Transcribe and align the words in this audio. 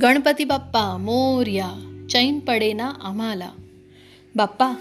गणपती 0.00 0.44
बाप्पा 0.44 0.96
मोर्या 0.96 1.70
चैन 2.10 2.38
पडेना 2.38 2.92
आम्हाला. 3.02 3.50
बाप्पा 4.34 4.72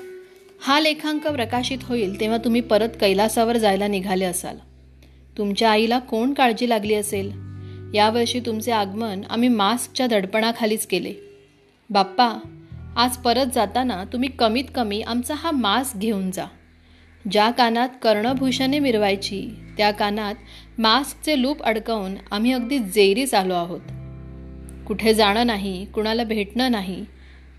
हा 0.62 0.80
लेखांक 0.80 1.28
प्रकाशित 1.28 1.78
होईल 1.82 2.20
तेव्हा 2.20 2.38
तुम्ही 2.38 2.62
परत 2.62 2.90
कैलासावर 3.02 3.58
जायला 3.58 3.88
निघाले 3.88 4.26
असाल. 4.26 4.58
तुमच्या 5.38 5.72
आईला 5.72 6.00
कोण 6.00 6.34
काळजी 6.34 6.70
लागली 6.70 6.94
असेल? 6.94 7.32
यावर्षी 7.96 8.40
तुमचे 8.40 8.72
आगमन 8.72 9.22
आम्ही 9.30 9.50
मास्कच्या 9.50 10.08
दडपणाखालीच 10.08 10.88
केले. 10.88 11.14
बाप्पा 11.90 12.40
आज 12.96 13.18
परत 13.18 13.46
जाताना 13.56 14.04
तुम्ही 14.14 14.30
कमीत 14.30 14.66
कमी 14.76 15.02
आमचा 15.02 15.34
हा 15.34 15.52
मास्क 15.52 15.98
घेऊन 15.98 16.32
जा. 16.32 16.46
ज्या 17.32 17.52
कानात 17.52 17.90
कर्णभूषणे 18.02 18.80
मिरवायची 18.80 19.50
त्या 19.78 19.92
कानात 19.92 20.36
मास्कचे 20.78 21.42
लूप 21.42 21.64
अडकवून 21.64 22.16
आम्ही 22.32 22.52
अगदी 22.52 22.80
जेरीच 22.80 23.34
आलो 23.34 23.54
आहोत. 23.54 23.82
कुठे 24.92 25.14
जाणं 25.14 25.48
नाही 25.48 25.86
कुणाला 25.86 26.24
भेटणं 26.24 26.72
नाही 26.72 27.06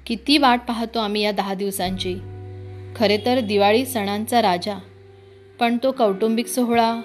किती 0.07 0.39
वाट 0.39 0.61
पाहतो 0.69 0.99
आम्ही 0.99 1.23
या 1.23 1.33
दहा 1.33 1.55
दिवसांची. 1.55 2.15
खरे 2.97 3.19
तर 3.27 3.41
दिवाळी 3.41 3.87
सणांचा 3.87 4.43
राजा 4.43 4.79
पण 5.61 5.77
तो 5.83 5.93
कौटुंबिक 5.93 6.47
सोहळा. 6.47 7.01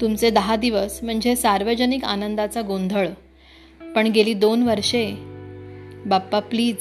तुमचे 0.00 0.30
दहा 0.30 0.56
दिवस 0.56 1.00
म्हणजे 1.02 1.36
सार्वजनिक 1.36 2.04
आनंदाचा 2.04 2.62
गोंधळ. 2.62 3.08
पण 3.96 4.06
गेली 4.06 4.34
दोन 4.34 4.62
वर्षे 4.62 5.12
बाप्पा 6.06 6.40
प्लीज 6.40 6.76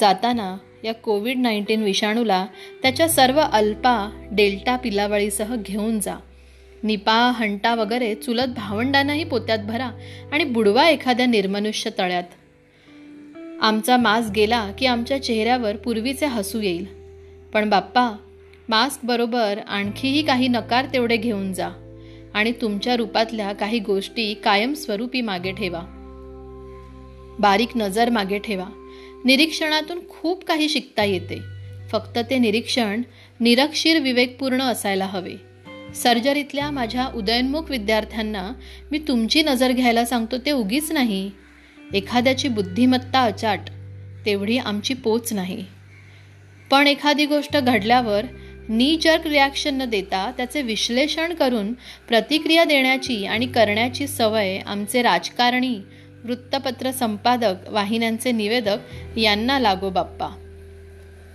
जाताना 0.00 0.56
या 0.84 0.94
कोविड 0.94 1.38
नाईन्टीन 1.38 1.82
विषाणूला 1.82 2.46
त्याच्या 2.82 3.08
सर्व 3.08 3.40
अल्पा 3.52 4.28
डेल्टा 4.32 4.76
पिलावळीसह 4.76 5.56
घेऊन 5.56 6.00
जा. 6.00 6.14
निपा 6.82 7.32
हंटा 7.34 7.74
वगैरे 7.74 8.14
चुलत 8.14 8.46
भावंडांनाही 8.46 9.24
पोत्यात 9.24 9.58
भरा 9.58 9.90
आणि 10.32 10.44
बुडवा 10.44 10.88
एखाद्या 10.88 11.26
निर्मनुष्य 11.26 11.90
तळ्यात. 11.98 12.22
आमचा 13.62 13.96
मास्क 13.96 14.30
गेला 14.30 14.72
की 14.78 14.86
आमच्या 14.86 15.22
चेहऱ्यावर 15.22 15.76
पूर्वीचे 15.76 16.26
हसू 16.26 16.60
येईल. 16.60 16.86
पण 17.52 17.70
बाप्पा 17.70 18.10
मास्क 18.68 19.04
बरोबर 19.04 19.58
आणखीही 19.68 20.22
काही 20.22 20.48
नकार 20.48 20.84
तेवढे 20.84 21.16
घेऊन 21.16 21.52
जा 21.52 21.68
आणि 22.34 22.52
तुमच्या 22.52 22.96
रूपातल्या 22.96 23.52
काही 23.52 23.78
गोष्टी 23.78 24.34
कायमस्वरूपी 24.34 25.20
मागे 25.20 25.52
ठेवा. 25.52 25.80
बारीक 27.38 27.68
नजर 27.76 28.10
मागे 28.10 28.38
ठेवा. 28.38 28.66
निरीक्षणातून 29.24 30.08
खूप 30.08 30.44
काही 30.44 30.68
शिकता 30.68 31.04
येते. 31.04 31.38
फक्त 31.90 32.18
ते 32.30 32.38
निरीक्षण 32.38 33.02
निरक्षीर 33.40 34.00
विवेकपूर्ण 34.00 34.62
असायला 34.62 35.06
हवे. 35.06 35.51
सर्जरीतल्या 35.94 36.70
माझ्या 36.70 37.06
उदयनमुख 37.14 37.70
विद्यार्थ्यांना 37.70 38.52
मी 38.90 38.98
तुमची 38.98 39.42
नजर 39.42 39.72
घ्यायला 39.72 40.04
सांगतो 40.04 40.38
ते 40.38 40.50
उगीच 40.50 40.92
नाही. 40.92 41.30
एखाद्याची 41.94 42.48
बुद्धिमत्ता 42.48 43.22
अचाट 43.22 43.60
तेवढी 44.26 44.58
आमची 44.58 44.94
पोच 44.94 45.32
नाही. 45.32 45.64
पण 46.70 46.86
एखादी 46.86 47.26
गोष्ट 47.26 47.56
घडल्यावर 47.56 48.24
नी 48.68 48.96
जर्क 49.02 49.26
रिॲक्शन 49.26 49.74
न 49.74 49.84
देता 49.84 50.32
त्याचे 50.36 50.62
विश्लेषण 50.62 51.34
करून 51.34 51.72
प्रतिक्रिया 52.08 52.64
देण्याची 52.64 53.24
आणि 53.26 53.46
करण्याची 53.46 54.06
सवय 54.06 54.58
आमचे 54.58 55.02
राजकारणी 55.02 55.78
वृत्तपत्र 56.24 56.90
संपादक 56.90 57.54
वाहिन्यांचे 57.68 58.32
निवेदक 58.32 59.18
यांना 59.18 59.58
लागो 59.58 59.90
बाप्पा. 59.90 60.28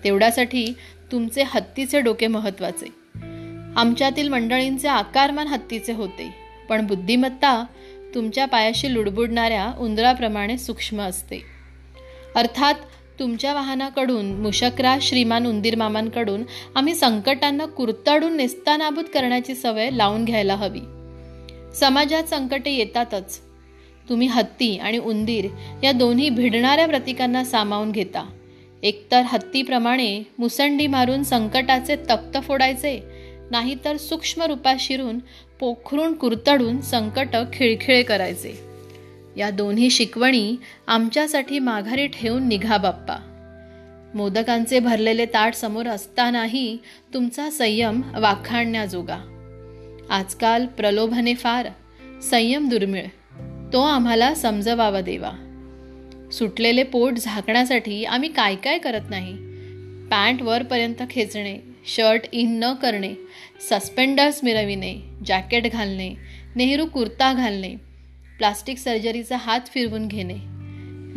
तेवढ्यासाठी 0.04 0.74
तुमचे 1.12 1.44
हत्तीचे 1.46 2.02
डोके 2.02 2.28
महत्त्वाचे. 2.28 3.07
आमच्यातील 3.78 4.30
मंडळींचे 4.30 4.88
आकारमान 4.88 5.48
हत्तीचे 5.48 5.94
होते. 5.94 6.34
पण 6.70 6.88
बुद्धिमत्ता 6.88 7.66
तुमच्या 8.16 8.46
पायाशी 8.46 8.94
लुडबुडणाऱ्या 8.94 9.72
उंदराप्रमाणे 9.80 10.58
सूक्ष्म 10.58 11.02
असते. 11.02 11.44
अर्थात 12.36 12.74
तुमच्या 13.20 13.54
वाहनाकडून 13.54 14.26
मुशकरा 14.42 14.98
श्रीमान 15.02 15.48
उंदीरमामांकडून 15.48 16.44
आम्ही 16.76 16.96
संकटांना 16.96 17.66
कुरताडून 17.66 18.38
नेस्तानाबूत 18.38 19.04
करण्याची 19.14 19.56
सवय 19.56 19.90
लावून 19.94 20.26
घ्यायला 20.26 20.56
हवी. 20.56 20.82
समाजात 21.76 22.24
संकटे 22.24 22.72
येतातच. 22.72 23.40
तुम्ही 24.10 24.28
हत्ती 24.28 24.78
आणि 24.78 24.98
उंदीर 24.98 25.48
या 25.84 25.92
दोन्ही 25.92 26.30
भिडणाऱ्या 26.30 26.88
प्रतीकांना 26.88 27.44
सामावून 27.44 27.92
घेता. 27.92 28.30
एकतर 28.84 29.22
हत्तीप्रमाणे 29.26 30.24
मुसंडी 30.40 30.88
मारून 30.88 31.24
संकटाचे 31.24 31.96
तक्त 31.96 32.38
फोडायचे 32.44 33.17
नाहीतर 33.52 33.98
सूक्ष्म 33.98 34.42
रूपात 34.42 34.76
शिरून 34.80 35.20
पोखरून 35.60 36.14
कुरतडून 36.14 36.82
संकट 36.82 37.36
खिळखिळे 37.54 38.04
करायचे. 38.04 38.60
या 39.38 39.50
दोन्ही 39.50 39.90
शिकवणी 39.90 40.56
आमच्यासाठी 40.88 41.60
माघारी 41.60 42.08
ठेवून 42.08 42.48
निघा 42.48 42.78
बाप्पा. 42.78 43.34
मोदकांचे 44.16 44.80
भरलेले 44.80 45.26
ताट 45.26 45.54
समोर 45.54 45.86
असतानाही 45.88 46.78
तुमचा 47.14 47.50
संयम 47.50 48.02
वाखाणण्याजोगा. 48.16 49.18
आजकाल 50.10 50.66
प्रलोभने 50.66 51.34
फार 51.34 51.68
संयम 52.22 52.70
दुर्मिळ. 52.70 53.06
तो 53.74 53.82
आम्हाला 53.82 54.34
समजवावा 54.34 55.02
देवा. 55.02 55.32
सुटलेले 56.32 56.84
पोट 56.84 57.14
झाकण्यासाठी 57.14 58.06
आम्ही 58.06 58.30
काय 58.30 58.56
काय 58.56 58.78
करत 58.78 59.10
नाही? 59.10 59.34
पॅन्ट 60.10 60.42
वरपर्यंत 60.42 61.04
खेचणे 61.10 61.67
शर्ट 61.88 62.22
इन 62.32 62.60
न 62.64 62.74
करणे 62.74 63.14
सस्पेंडर्स 63.70 64.40
मिरविणे 64.44 64.96
जॅकेट 65.26 65.72
घालणे 65.72 66.14
नेहरू 66.56 66.86
कुर्ता 66.86 67.34
घालणे 67.34 67.76
प्लास्टिक 68.38 68.78
सर्जरीचा 68.78 69.38
हात 69.38 69.60
फिरवून 69.74 70.08
घेणे 70.08 70.36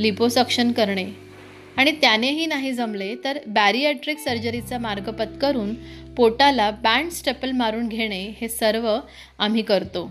लिपोसक्शन 0.03 0.73
करणे. 0.73 1.31
आणि 1.77 1.93
त्यानेही 1.93 2.47
नाही 2.47 2.73
जमले 2.73 3.15
तर 3.25 3.39
बॅरिॲट्रिक 3.47 4.19
सर्जरीचा 4.19 4.79
मार्ग 4.79 5.11
पत्करून 5.11 5.75
पोटाला 6.15 6.71
बँड 6.71 7.11
स्टेपल 7.11 7.53
मारून 7.53 7.89
घेणे 7.89 8.35
हे 8.41 8.49
सर्व 8.49 8.99
आम्ही 9.39 9.63
करतो. 9.63 10.07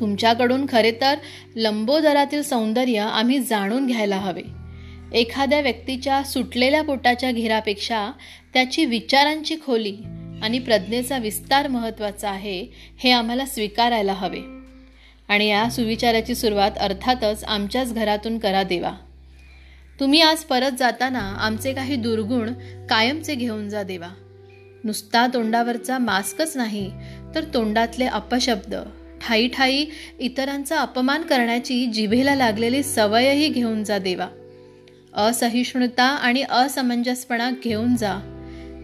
तुमच्याकडून 0.00 0.66
खरे 0.68 0.92
तर 1.00 1.14
लंबोदरातील 1.56 2.42
सौंदर्य 2.42 2.98
आम्ही 2.98 3.38
जाणून 3.38 3.86
घ्यायला 3.86 4.16
हवे. 4.16 4.42
एखाद्या 5.12 5.60
व्यक्तीच्या 5.60 6.22
सुटलेल्या 6.22 6.82
पोटाच्या 6.82 7.32
घेरापेक्षा 7.32 8.10
त्याची 8.54 8.84
विचारांची 8.84 9.56
खोली 9.66 9.96
आणि 10.42 10.58
प्रज्ञेचा 10.58 11.18
विस्तार 11.18 11.68
महत्त्वाचा 11.68 12.30
आहे 12.30 12.66
हे 12.98 13.10
आम्हाला 13.10 13.46
स्वीकारायला 13.46 14.12
हवे. 14.12 14.40
आणि 15.28 15.46
या 15.46 15.70
सुविचाराची 15.70 16.34
सुरुवात 16.34 16.70
अर्थातच 16.80 17.44
आमच्याच 17.44 17.94
घरातून 17.94 18.38
करा 18.38 18.62
देवा. 18.62 18.92
तुम्ही 20.00 20.20
आज 20.20 20.36
परत 20.36 20.70
जाताना 20.78 21.36
आमचे 21.40 21.72
काही 21.72 21.96
दुर्गुण 21.96 22.52
कायमचे 22.86 23.34
घेऊन 23.34 23.68
जा 23.68 23.82
देवा. 23.82 24.08
नुसता 24.84 25.26
तोंडावरचा 25.26 25.98
मास्कच 25.98 26.56
नाही 26.56 26.92
तर 27.34 27.44
तोंडातले 27.54 28.06
अपशब्द 28.06 28.74
ठाई 29.20 29.48
ठाई 29.48 29.84
इतरांचा 30.20 30.80
अपमान 30.80 31.22
करण्याची 31.22 31.86
जिभेला 31.86 32.34
लागलेली 32.34 32.82
सवयही 32.82 33.48
घेऊन 33.48 33.84
जा 33.84 33.98
देवा. 33.98 34.28
असहिष्णुता 35.16 36.04
आणि 36.04 36.44
असमंजसपणा 36.50 37.50
घेऊन 37.64 37.96
जा. 37.96 38.32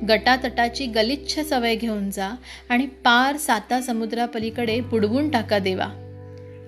गटातटाची 0.09 0.87
गलिच्छ 0.87 1.41
सवय 1.41 1.75
घेऊन 1.75 2.11
जा 2.11 2.31
आणि 2.69 2.87
पार 2.87 3.37
साता 3.37 3.81
समुद्रापलीकडे 3.81 4.81
बुडवून 4.81 5.29
टाका 5.29 5.59
देवा. 5.59 5.87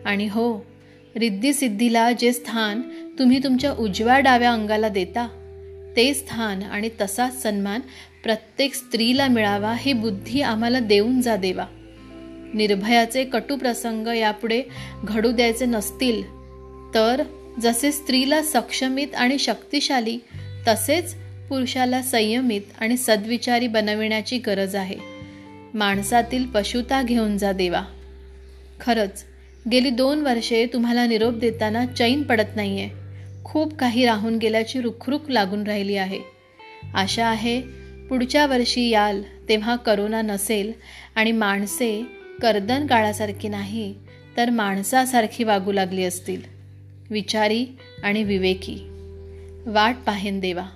आणि 0.07 0.27
हो 0.27 0.67
रिद्धिसिद्धीला 1.17 2.13
जे 2.13 2.33
स्थान 2.33 2.83
तुम्ही 3.19 3.39
तुमच्या 3.45 3.73
उजव्या 3.73 4.19
डाव्या 4.19 4.53
अंगाला 4.53 4.89
देता 4.89 5.29
ते 5.97 6.15
स्थान 6.15 6.63
आणि 6.63 6.91
तसाच 7.01 7.43
सन्मान 7.43 7.81
प्रत्येक 8.25 8.75
स्त्रीला 8.75 9.29
मिळावा 9.29 9.75
ही 9.79 9.93
बुद्धी 9.93 10.41
आम्हाला 10.41 10.79
देऊन 10.79 11.21
जा 11.21 11.37
देवा. 11.37 11.65
निर्भयाचे 12.55 13.25
कटु 13.25 13.57
प्रसंग 13.57 14.07
यापुढे 14.07 14.63
घडू 15.05 15.33
द्यायचे 15.33 15.67
नसतील 15.67 16.23
तर 16.95 17.23
जसे 17.61 17.93
स्त्रीला 17.93 18.43
सक्षमित 18.43 19.15
आणि 19.15 19.39
शक्तिशाली 19.39 20.19
तसेच 20.69 21.15
पुरुषाला 21.49 22.03
संयमित 22.03 22.61
आणि 22.79 22.97
सद्विचारी 22.97 23.67
बनविण्याची 23.67 24.39
गरज 24.39 24.77
आहे. 24.77 24.97
माणसातील 25.75 26.47
पशुता 26.47 27.03
घेऊन 27.03 27.39
जा 27.39 27.53
देवा. 27.53 27.83
खरंच 28.81 29.25
गेली 29.73 29.91
दोन 29.91 30.19
वर्षे 30.19 30.67
तुम्हाला 30.67 31.07
निरोप 31.07 31.35
देताना 31.35 31.87
चैन 31.87 32.23
पडत 32.23 32.57
नाही 32.57 32.81
आहे 32.81 32.91
खूप 33.45 33.75
काही 33.75 34.07
राहून 34.07 34.39
गेल्याची 34.39 34.81
रुखरुख 34.81 35.19
लागून 35.29 35.65
राहिली 35.65 35.97
आहे. 35.97 36.21
आशा 36.95 37.27
आहे 37.27 37.61
पुढच्या 38.09 38.47
वर्षी 38.47 38.89
याल 38.89 39.23
तेव्हा 39.49 39.77
करोना 39.77 40.23
नसेल 40.23 40.73
आणि 41.15 41.33
माणसे 41.33 42.03
कर्दन 42.43 42.87
काळासारखी 42.87 43.49
नाही 43.49 43.95
तर 44.37 44.51
माणसासारखी 44.51 45.45
वागू 45.45 45.73
लागली 45.73 46.05
असतील. 46.05 46.54
विचारी 47.15 47.67
आणि 48.03 48.23
विवेकी. 48.25 48.75
वाट 49.67 49.97
पाहेन 50.07 50.41
देवा. 50.41 50.67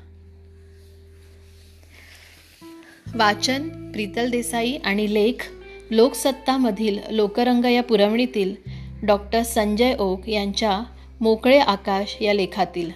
वाचन 3.14 3.90
प्रीतल 3.92 4.30
देसाई 4.30 4.76
आणि 4.84 5.14
लेख 5.14 5.52
लोकसत्तामधील 5.90 6.98
लोकरंग 7.10 7.64
या 7.64 7.82
पुरवणीतील 7.82 8.54
डॉक्टर 9.02 9.42
संजय 9.42 9.94
ओक 9.98 10.28
यांच्या 10.28 10.82
मोकळे 11.20 11.58
आकाश 11.58 12.16
या 12.20 12.34
लेखातील. 12.34 12.90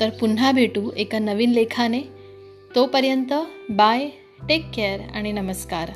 तर 0.00 0.10
पुन्हा 0.20 0.52
भेटू 0.52 0.90
एका 0.96 1.18
नवीन 1.18 1.50
लेखाने. 1.50 2.02
तोपर्यंत 2.74 3.32
बाय 3.70 4.08
टेक 4.48 4.70
केअर 4.74 5.00
आणि 5.00 5.32
नमस्कार. 5.32 5.90